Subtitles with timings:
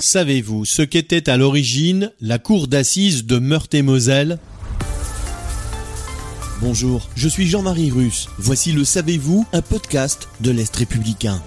[0.00, 4.38] Savez-vous ce qu'était à l'origine la cour d'assises de Meurthe-et-Moselle?
[6.62, 8.26] Bonjour, je suis Jean-Marie Russe.
[8.38, 11.42] Voici le Savez-vous, un podcast de l'Est républicain.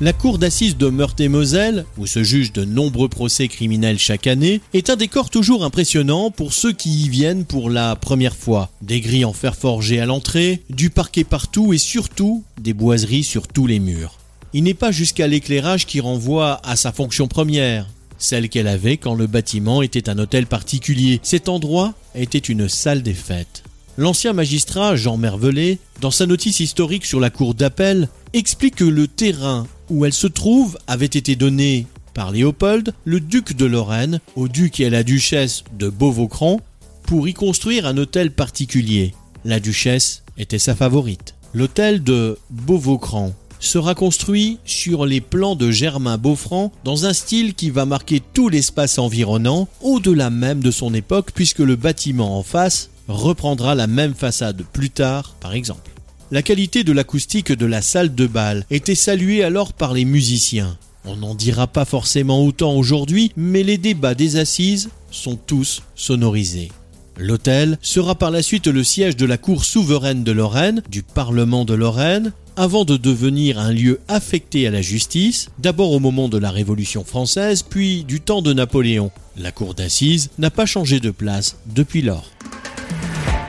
[0.00, 4.90] La cour d'assises de Meurthe-et-Moselle, où se jugent de nombreux procès criminels chaque année, est
[4.90, 8.72] un décor toujours impressionnant pour ceux qui y viennent pour la première fois.
[8.82, 13.46] Des grilles en fer forgé à l'entrée, du parquet partout et surtout des boiseries sur
[13.46, 14.18] tous les murs.
[14.56, 19.14] Il n'est pas jusqu'à l'éclairage qui renvoie à sa fonction première, celle qu'elle avait quand
[19.14, 21.20] le bâtiment était un hôtel particulier.
[21.22, 23.64] Cet endroit était une salle des fêtes.
[23.98, 29.08] L'ancien magistrat Jean Mervelet, dans sa notice historique sur la cour d'appel, explique que le
[29.08, 34.48] terrain où elle se trouve avait été donné par Léopold, le duc de Lorraine, au
[34.48, 36.62] duc et à la duchesse de Beauvaucran,
[37.02, 39.12] pour y construire un hôtel particulier.
[39.44, 41.34] La duchesse était sa favorite.
[41.52, 47.70] L'hôtel de Beauvaucran sera construit sur les plans de Germain Beaufranc dans un style qui
[47.70, 52.90] va marquer tout l'espace environnant, au-delà même de son époque, puisque le bâtiment en face
[53.08, 55.90] reprendra la même façade plus tard, par exemple.
[56.30, 60.76] La qualité de l'acoustique de la salle de bal était saluée alors par les musiciens.
[61.04, 66.72] On n'en dira pas forcément autant aujourd'hui, mais les débats des assises sont tous sonorisés.
[67.16, 71.64] L'hôtel sera par la suite le siège de la Cour souveraine de Lorraine, du Parlement
[71.64, 76.38] de Lorraine, avant de devenir un lieu affecté à la justice, d'abord au moment de
[76.38, 79.10] la Révolution française, puis du temps de Napoléon.
[79.36, 82.30] La Cour d'assises n'a pas changé de place depuis lors.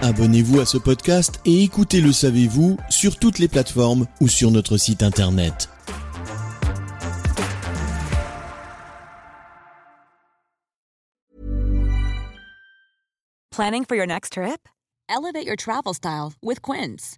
[0.01, 4.78] Abonnez-vous à ce podcast et écoutez Le Savez-vous sur toutes les plateformes ou sur notre
[4.78, 5.69] site internet.
[13.51, 14.69] Planning for your next trip?
[15.09, 17.18] Elevate your travel style with Quince.